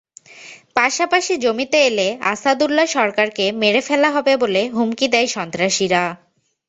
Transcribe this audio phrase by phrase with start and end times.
[0.75, 6.03] পাশাপাশি জমিতে এলে আসাদুল্লাহ্ সরকারকে মেরে ফেলা হবে বলে হুমকি দেয় সন্ত্রাসীরা।